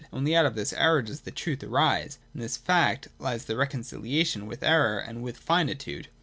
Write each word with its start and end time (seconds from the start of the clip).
Only 0.11 0.35
out 0.35 0.47
of 0.47 0.55
this 0.55 0.73
error 0.73 1.03
does 1.03 1.19
the 1.19 1.29
truth 1.29 1.61
arise. 1.61 2.17
In 2.33 2.41
this 2.41 2.57
fact 2.57 3.09
lies 3.19 3.45
the 3.45 3.55
reconciliation 3.55 4.47
with 4.47 4.63
error 4.63 4.97
and 4.97 5.21
with 5.21 5.37
finitude. 5.37 6.07